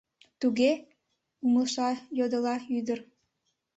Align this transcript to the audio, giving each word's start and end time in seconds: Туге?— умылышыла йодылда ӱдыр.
Туге?— 0.39 0.71
умылышыла 1.43 1.91
йодылда 2.17 2.55
ӱдыр. 2.77 2.99